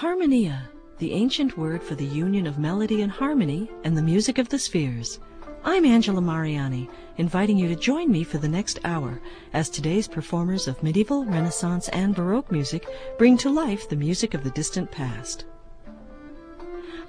[0.00, 4.48] Harmonia, the ancient word for the union of melody and harmony and the music of
[4.48, 5.20] the spheres.
[5.62, 6.88] I'm Angela Mariani,
[7.18, 9.20] inviting you to join me for the next hour
[9.52, 14.42] as today's performers of medieval, Renaissance, and Baroque music bring to life the music of
[14.42, 15.44] the distant past.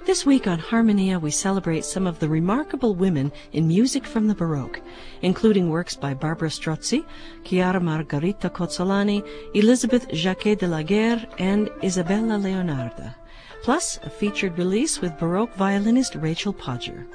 [0.04, 4.34] This week on Harmonia, we celebrate some of the remarkable women in music from the
[4.34, 4.80] Baroque,
[5.22, 7.04] including works by Barbara Strozzi,
[7.44, 13.14] Chiara Margherita Cozzolani, Elizabeth Jacquet de la Guerre, and Isabella Leonarda,
[13.62, 17.06] plus a featured release with Baroque violinist Rachel Podger.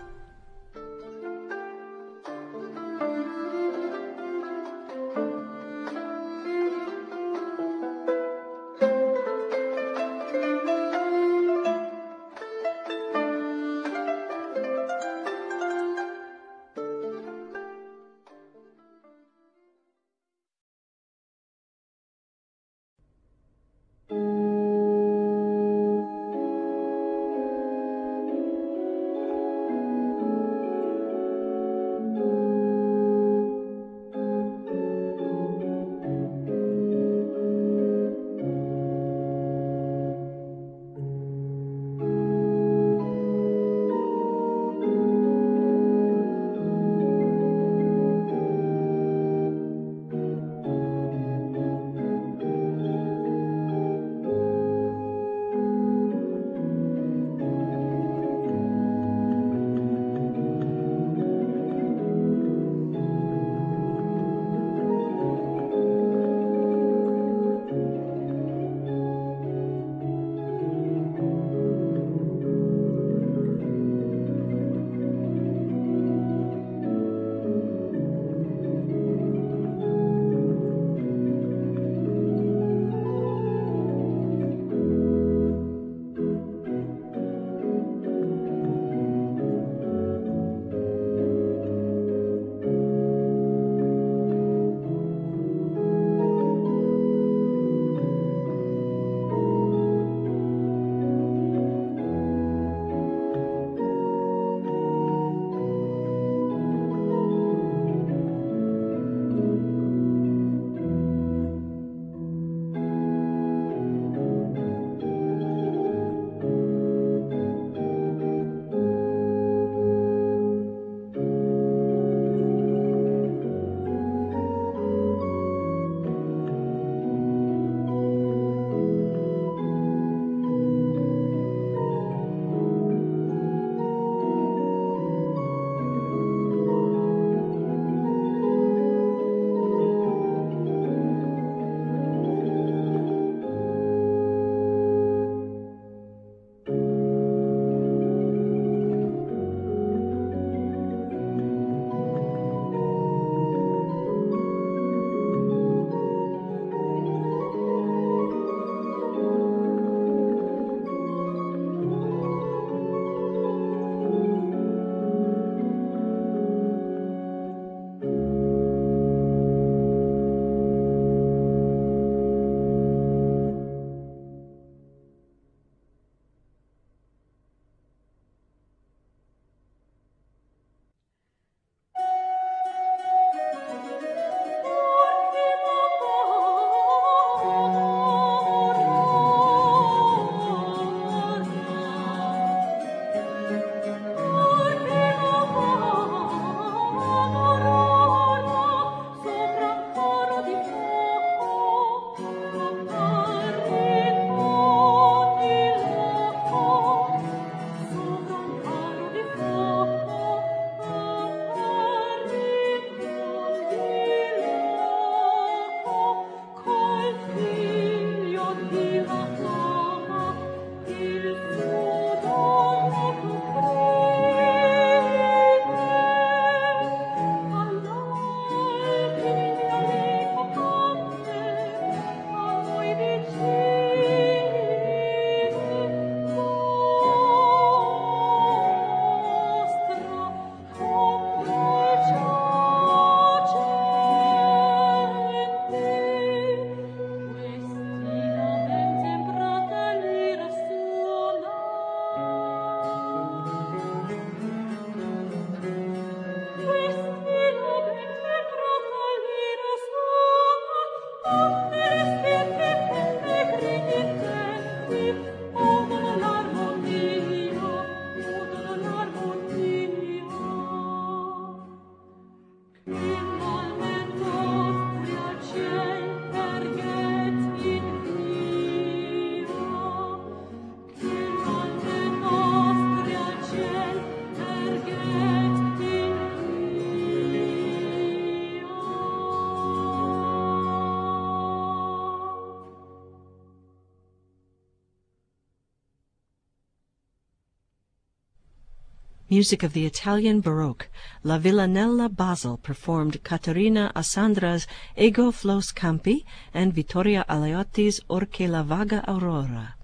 [299.30, 300.88] Music of the Italian Baroque,
[301.22, 304.66] La Villanella Basel performed Caterina Assandra's
[304.96, 309.76] Ego Flos Campi and Vittoria Aleotti's Orche la Vaga Aurora.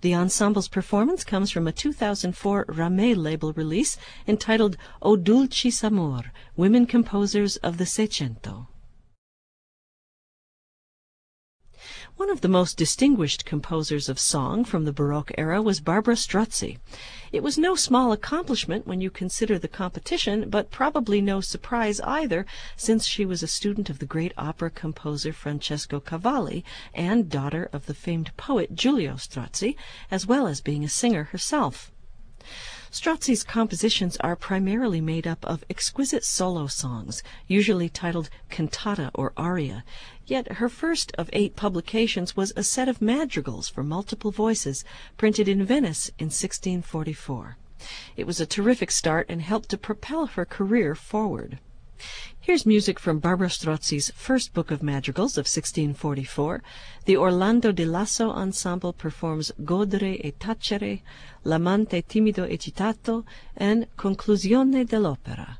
[0.00, 3.96] The ensemble's performance comes from a 2004 Ramée label release
[4.26, 8.66] entitled O Dulcis Amor, Women Composers of the Seicento.
[12.18, 16.78] One of the most distinguished composers of song from the Baroque era was Barbara Strozzi.
[17.30, 22.44] It was no small accomplishment when you consider the competition, but probably no surprise either,
[22.76, 27.86] since she was a student of the great opera composer Francesco Cavalli and daughter of
[27.86, 29.76] the famed poet Giulio Strozzi,
[30.10, 31.92] as well as being a singer herself.
[32.90, 39.84] Strozzi's compositions are primarily made up of exquisite solo songs, usually titled cantata or aria,
[40.30, 44.84] yet her first of eight publications was a set of madrigals for multiple voices,
[45.16, 47.56] printed in Venice in 1644.
[48.16, 51.58] It was a terrific start and helped to propel her career forward.
[52.40, 56.62] Here's music from Barbara Strozzi's first book of madrigals of 1644.
[57.04, 61.02] The Orlando di Lasso Ensemble performs Godere e tacere,
[61.44, 63.24] L'amante timido e citato,
[63.56, 65.58] and Conclusione dell'opera.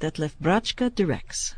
[0.00, 1.54] Detlef Bratschke directs.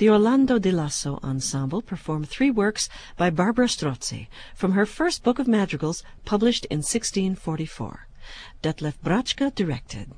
[0.00, 2.88] The Orlando di Lasso Ensemble performed three works
[3.18, 8.08] by Barbara Strozzi from her first book of madrigals published in 1644.
[8.62, 10.12] Detlef Bratschke directed.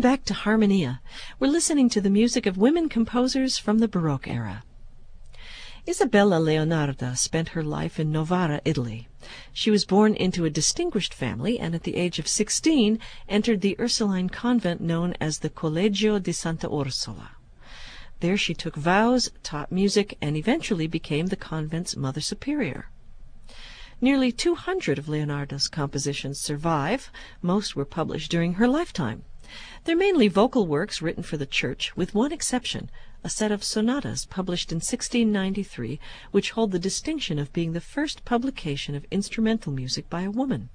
[0.00, 1.02] Welcome back to Harmonia.
[1.38, 4.62] We're listening to the music of women composers from the Baroque era.
[5.86, 9.08] Isabella Leonarda spent her life in Novara, Italy.
[9.52, 13.76] She was born into a distinguished family and at the age of sixteen entered the
[13.78, 17.32] Ursuline convent known as the Collegio di Santa Ursula.
[18.20, 22.88] There she took vows, taught music, and eventually became the convent's mother superior.
[24.00, 27.10] Nearly two hundred of Leonarda's compositions survive.
[27.42, 29.24] Most were published during her lifetime.
[29.84, 32.90] They're mainly vocal works written for the church, with one exception,
[33.22, 38.24] a set of sonatas published in 1693, which hold the distinction of being the first
[38.24, 40.70] publication of instrumental music by a woman.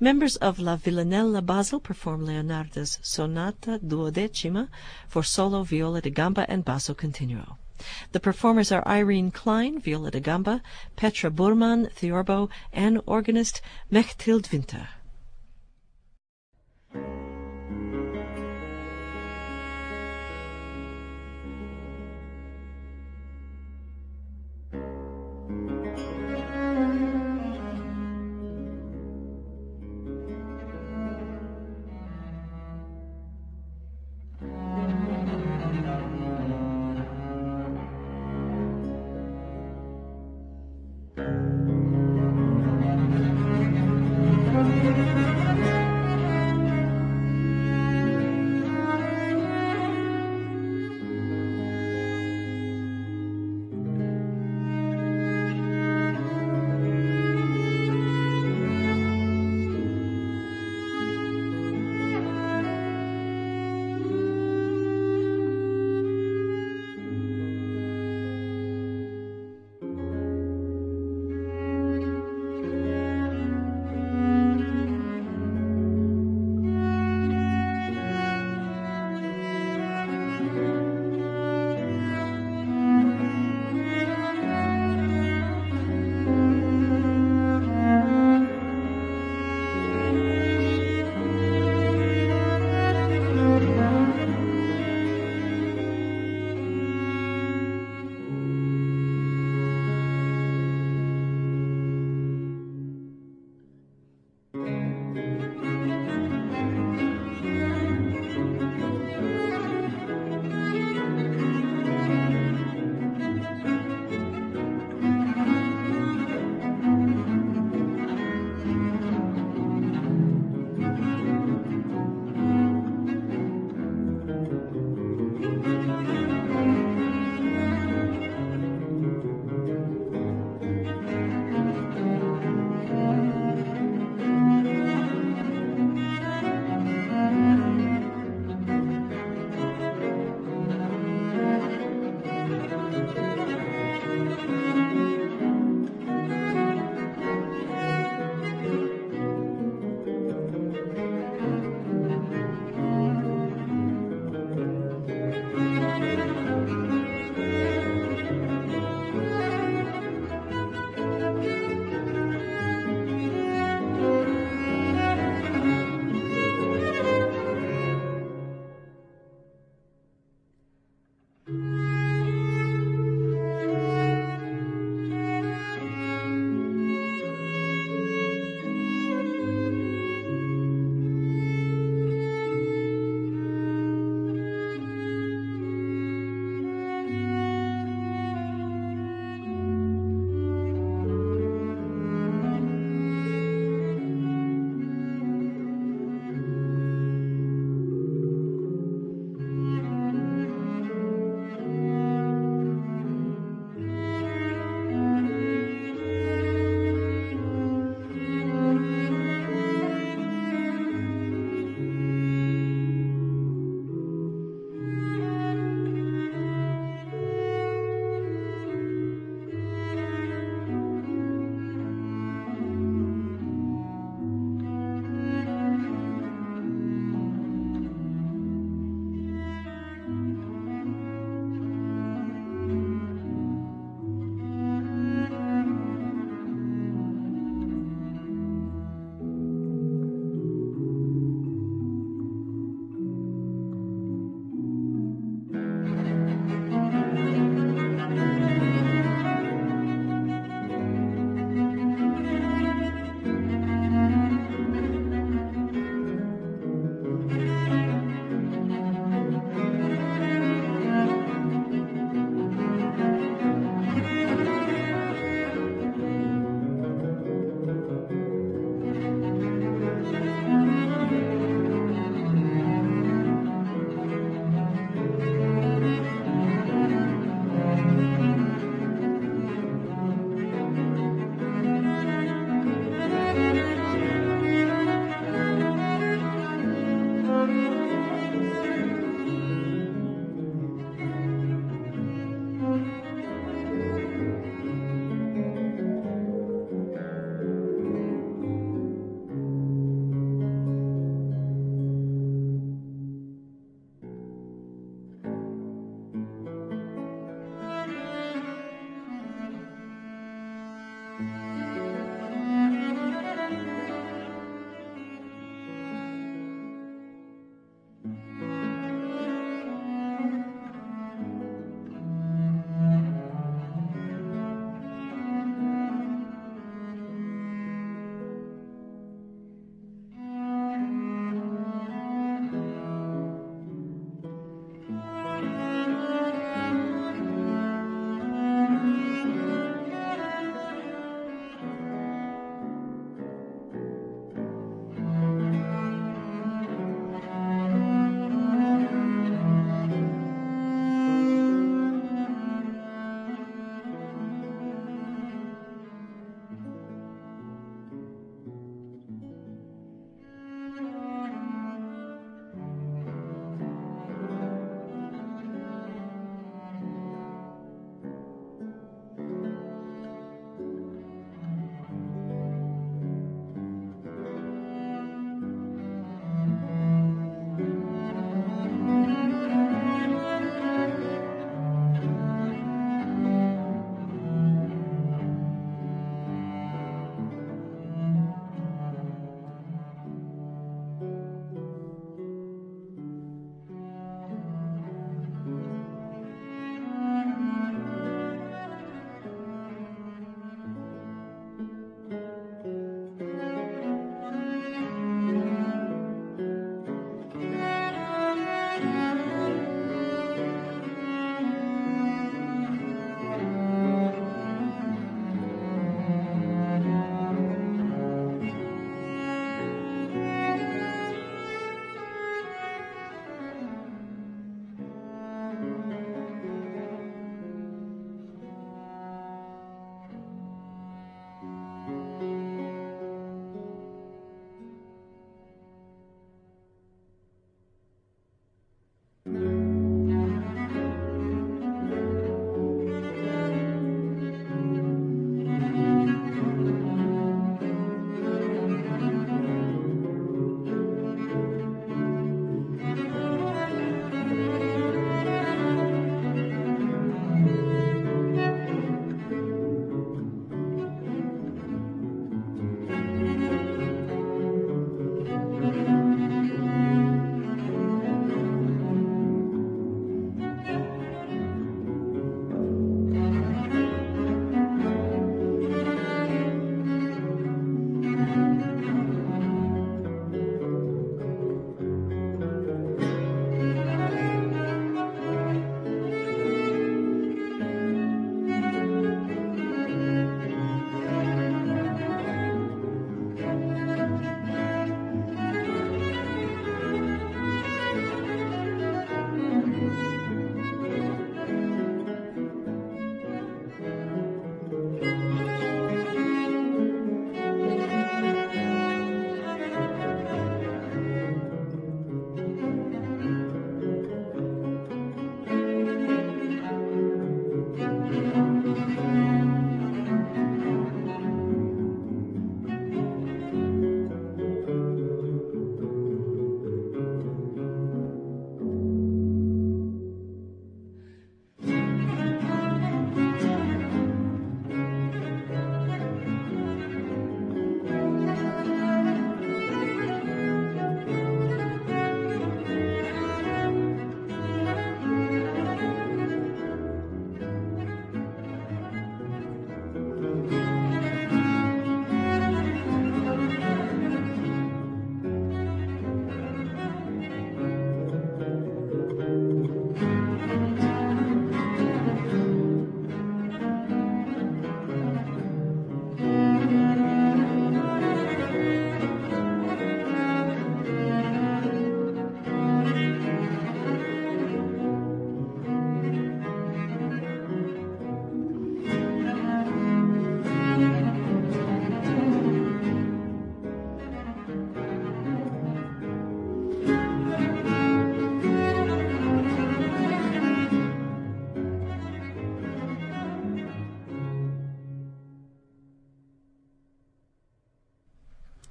[0.00, 4.68] Members of La Villanella Basel perform Leonarda's Sonata Duodecima
[5.06, 7.58] for solo, viola da gamba, and basso continuo.
[8.12, 10.62] The performers are Irene Klein, viola da gamba,
[10.96, 13.60] Petra Burmann, theorbo, and organist
[13.90, 14.88] Mechthild Winter.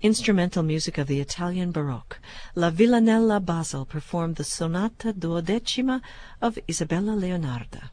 [0.01, 2.19] Instrumental music of the Italian Baroque,
[2.55, 6.01] La Villanella Basel performed the Sonata Duodecima
[6.41, 7.89] of Isabella Leonarda.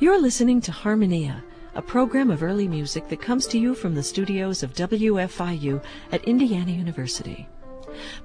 [0.00, 1.42] You're listening to Harmonia,
[1.74, 6.24] a program of early music that comes to you from the studios of WFIU at
[6.24, 7.48] Indiana University.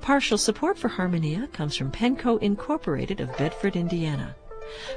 [0.02, 4.36] Partial support for Harmonia comes from Penco Incorporated of Bedford, Indiana.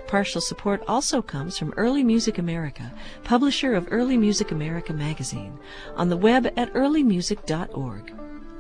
[0.07, 2.93] Partial support also comes from Early Music America,
[3.25, 5.59] publisher of Early Music America magazine,
[5.97, 8.13] on the web at earlymusic.org.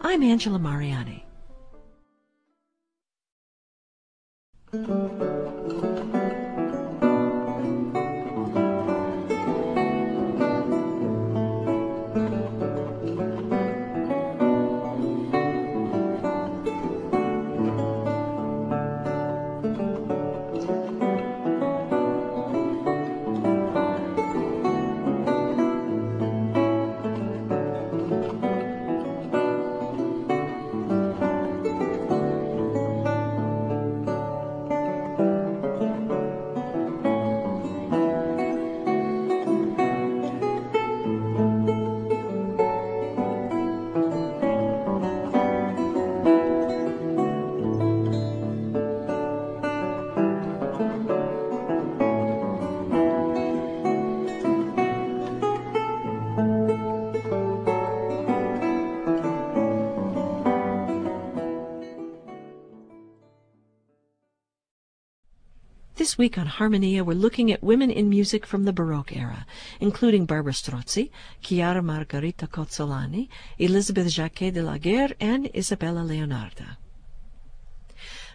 [0.02, 1.24] I'm Angela Mariani.
[66.16, 69.44] This week on Harmonia, we're looking at women in music from the Baroque era,
[69.80, 71.10] including Barbara Strozzi,
[71.42, 76.78] Chiara Margherita Cozzolani, Elizabeth Jacquet de la Guerre, and Isabella Leonarda.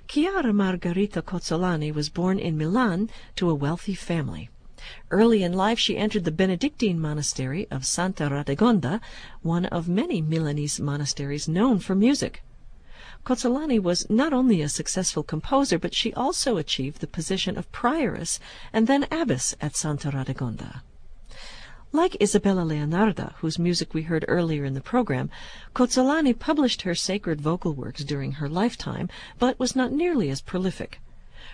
[0.07, 4.51] Chiara Margherita Cozzolani was born in Milan to a wealthy family.
[5.09, 9.01] Early in life she entered the Benedictine monastery of Santa Radegonda,
[9.41, 12.43] one of many Milanese monasteries known for music.
[13.23, 18.39] Cozzolani was not only a successful composer, but she also achieved the position of prioress
[18.73, 20.81] and then abbess at Santa Radegonda.
[21.93, 25.29] Like Isabella Leonarda, whose music we heard earlier in the program,
[25.75, 31.01] Cozzolani published her sacred vocal works during her lifetime, but was not nearly as prolific.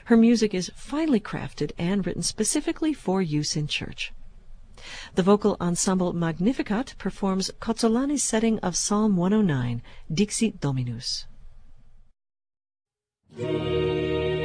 [0.06, 4.14] Her music is finely crafted and written specifically for use in church.
[5.16, 9.82] The vocal ensemble Magnificat performs Cozzolani's setting of Psalm 109,
[10.14, 11.26] Dixit Dominus.
[13.36, 14.37] Thank you.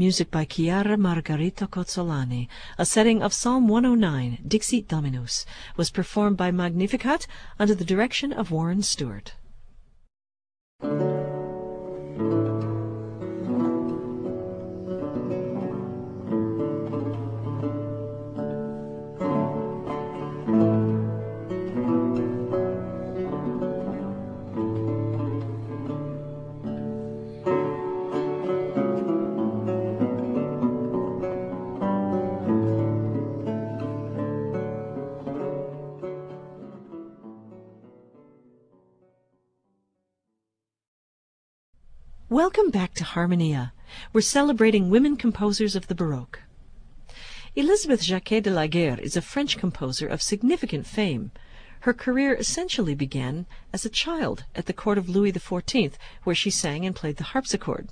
[0.00, 2.48] Music by Chiara Margherita Cozzolani,
[2.78, 5.44] a setting of Psalm 109, Dixit Dominus,
[5.76, 7.26] was performed by Magnificat
[7.58, 9.34] under the direction of Warren Stewart.
[42.30, 43.72] Welcome back to Harmonia.
[44.12, 46.38] We're celebrating women composers of the Baroque.
[47.56, 51.32] Elizabeth Jacquet de la Guerre is a French composer of significant fame.
[51.80, 56.50] Her career essentially began as a child at the court of Louis XIV, where she
[56.50, 57.88] sang and played the harpsichord.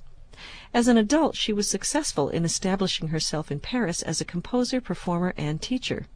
[0.73, 5.33] As an adult, she was successful in establishing herself in Paris as a composer, performer,
[5.35, 6.07] and teacher.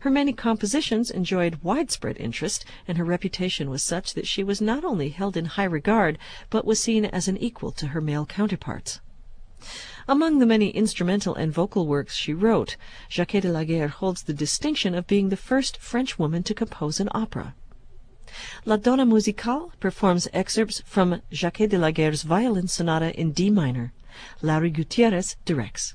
[0.00, 4.84] Her many compositions enjoyed widespread interest, and her reputation was such that she was not
[4.84, 9.00] only held in high regard, but was seen as an equal to her male counterparts.
[10.08, 12.76] Among the many instrumental and vocal works she wrote,
[13.08, 16.98] Jacquet de la Guerre holds the distinction of being the first French woman to compose
[16.98, 17.54] an opera.
[18.64, 23.92] La Donna Musicale performs excerpts from Jacquet de la Guerre's violin sonata in D minor.
[24.40, 25.94] Laury Gutierrez directs.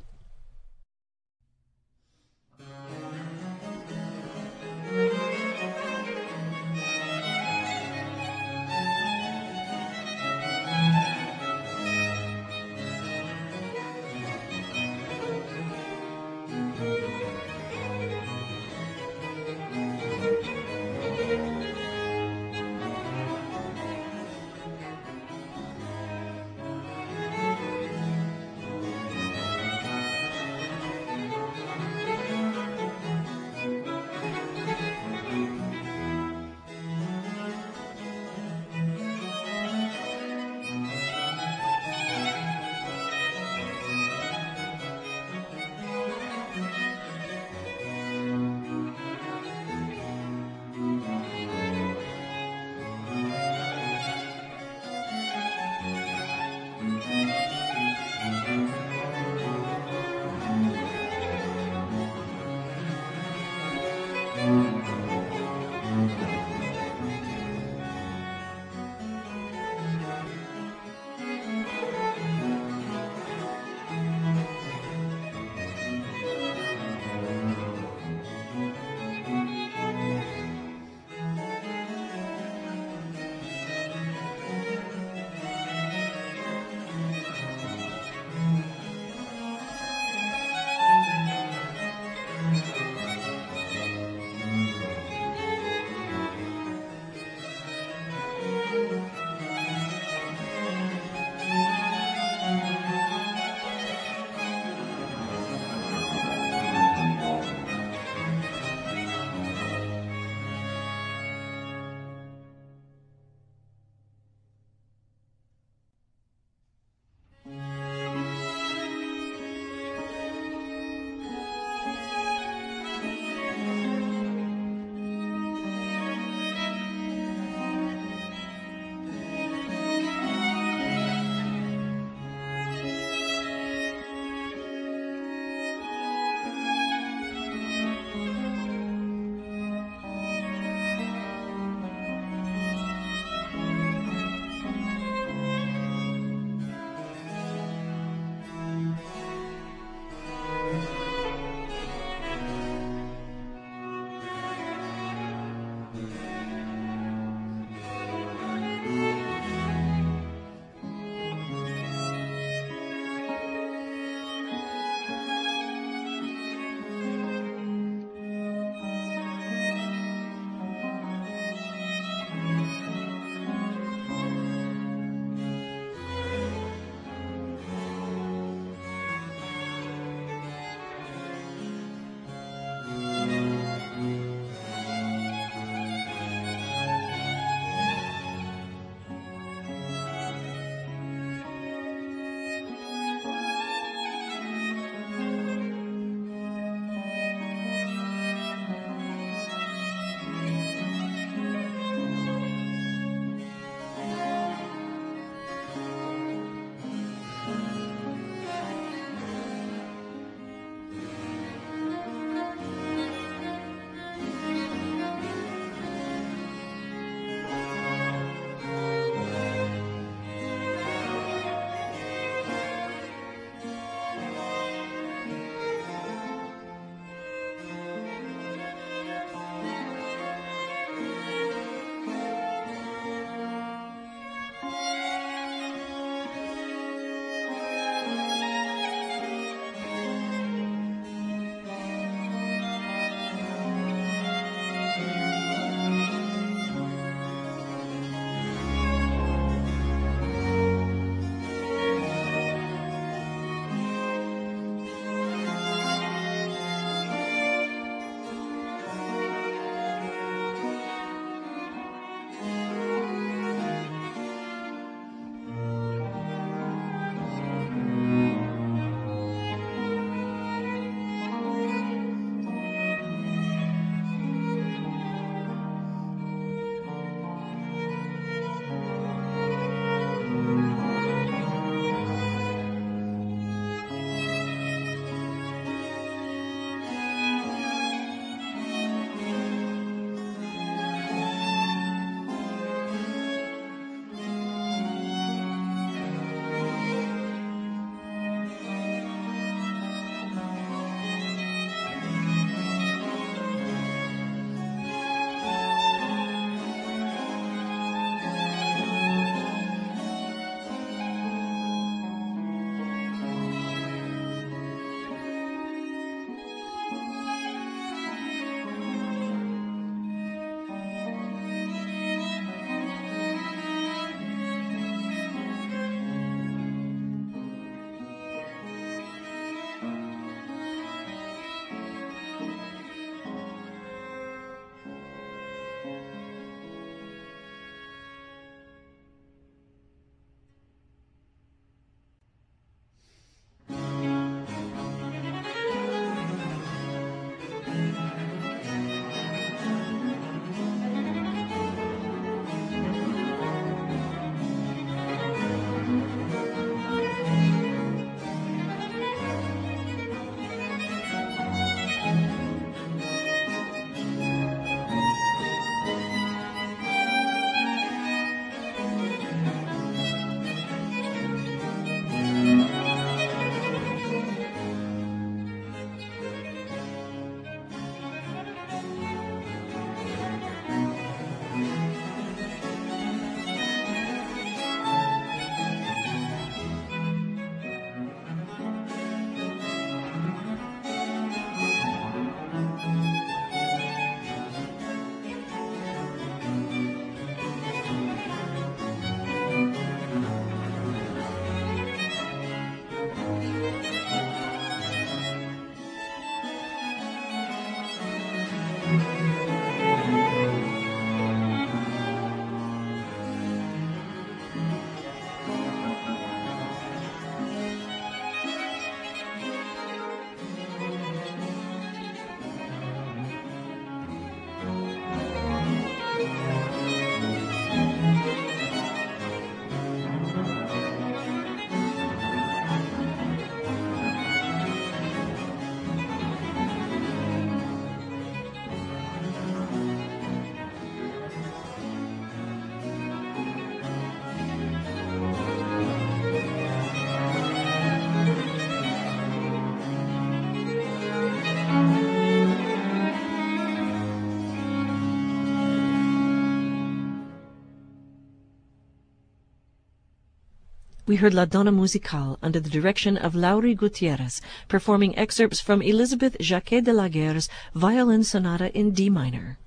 [461.08, 466.36] We heard La Donna Musicale under the direction of Laury Gutierrez, performing excerpts from Elizabeth
[466.40, 469.60] Jacquet de la Guerre's Violin Sonata in D minor.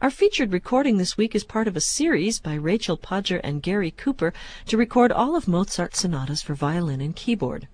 [0.00, 3.90] Our featured recording this week is part of a series by Rachel Podger and Gary
[3.90, 4.32] Cooper
[4.68, 7.68] to record all of Mozart's sonatas for violin and keyboard.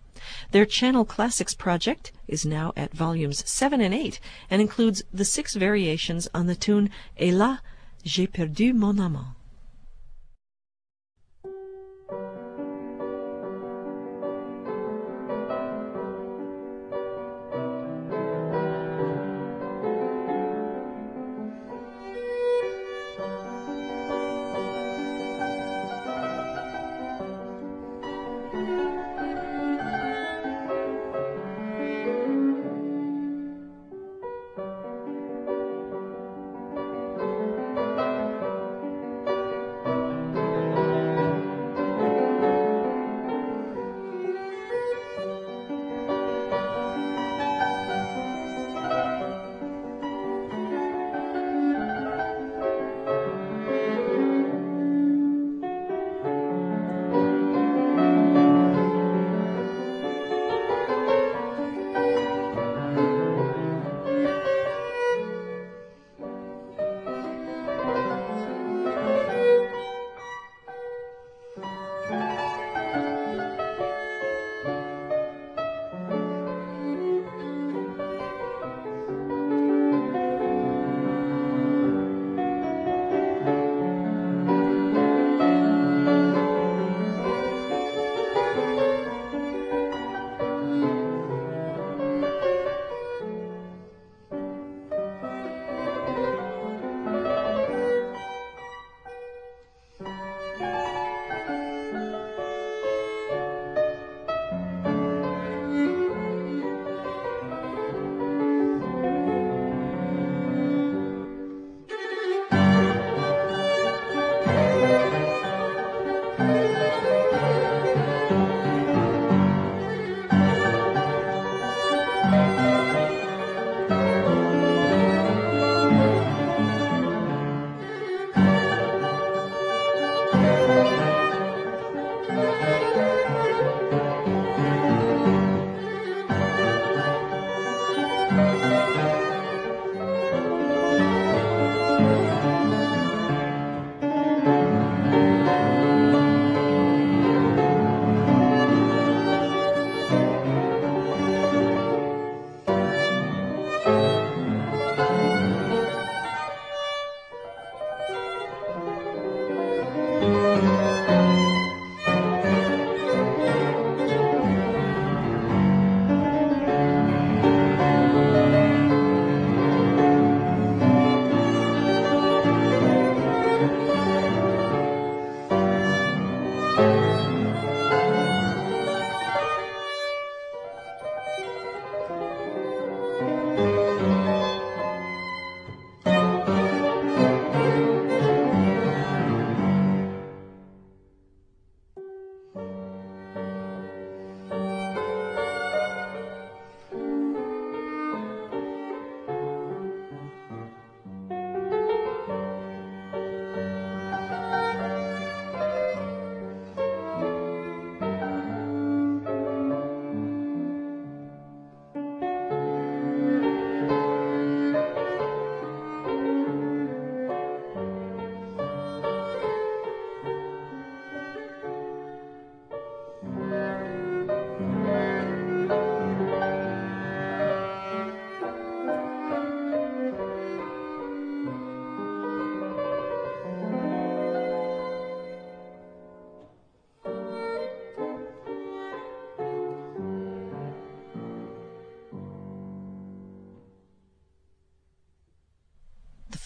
[0.51, 4.19] Their Channel Classics project is now at volumes 7 and 8
[4.51, 7.61] and includes the six variations on the tune là,
[8.05, 9.37] j'ai perdu mon amant.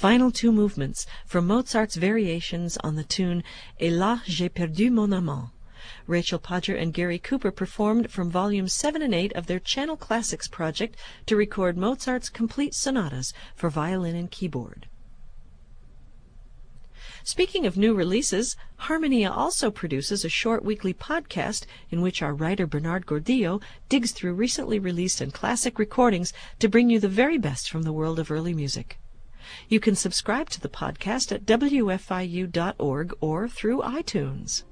[0.05, 3.43] Final two movements from Mozart's variations on the tune
[3.81, 5.49] Hélas j'ai perdu mon amant.
[6.07, 10.47] Rachel Podger and Gary Cooper performed from volumes 7 and 8 of their Channel Classics
[10.47, 14.89] project to record Mozart's complete sonatas for violin and keyboard.
[17.23, 22.67] Speaking of new releases, Harmonia also produces a short weekly podcast in which our writer
[22.67, 27.71] Bernard Gordillo digs through recently released and classic recordings to bring you the very best
[27.71, 28.99] from the world of early music.
[29.69, 34.65] You can subscribe to the podcast at wfiu.org or through iTunes.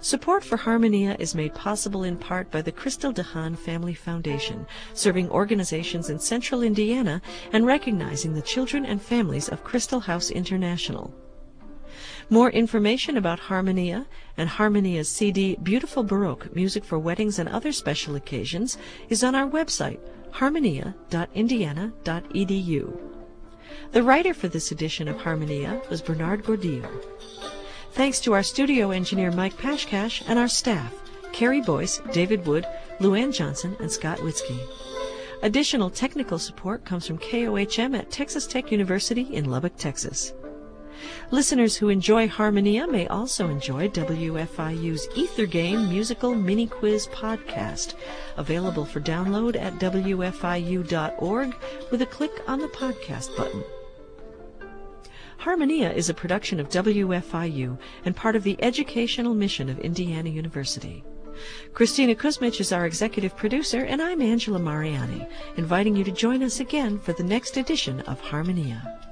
[0.00, 5.30] Support for Harmonia is made possible in part by the Crystal DeHaan Family Foundation, serving
[5.30, 11.14] organizations in central Indiana and recognizing the children and families of Crystal House International.
[12.30, 14.06] More information about Harmonia
[14.36, 19.48] and Harmonia's CD Beautiful Baroque Music for Weddings and Other Special Occasions is on our
[19.48, 20.00] website,
[20.32, 23.00] harmonia.indiana.edu.
[23.92, 26.90] The writer for this edition of Harmonia was Bernard Gordillo.
[27.92, 30.94] Thanks to our studio engineer Mike Pashkash and our staff,
[31.32, 32.66] Carrie Boyce, David Wood,
[33.00, 34.58] Luann Johnson, and Scott Witzke.
[35.42, 40.32] Additional technical support comes from KOHM at Texas Tech University in Lubbock, Texas.
[41.30, 47.94] Listeners who enjoy Harmonia may also enjoy WFIU's Ether Game Musical Mini Quiz podcast,
[48.36, 51.54] available for download at WFIU.org
[51.90, 53.64] with a click on the podcast button.
[55.38, 61.02] Harmonia is a production of WFIU and part of the educational mission of Indiana University.
[61.72, 65.26] Christina Kuzmich is our executive producer, and I'm Angela Mariani,
[65.56, 69.11] inviting you to join us again for the next edition of Harmonia.